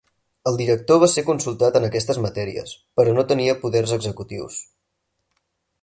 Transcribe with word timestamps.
El 0.51 0.55
director 0.59 1.01
va 1.03 1.09
ser 1.15 1.23
consultat 1.27 1.77
en 1.81 1.85
aquestes 1.89 2.21
matèries 2.25 2.73
però 3.01 3.15
no 3.19 3.27
tenia 3.33 3.57
poders 3.67 3.95
executius. 3.99 4.61